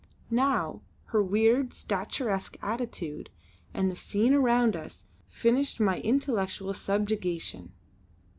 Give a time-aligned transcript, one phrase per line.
[0.31, 0.81] Now,
[1.13, 3.29] her weird, statuesque attitude
[3.71, 7.71] and the scene around us finished my intellectual subjugation.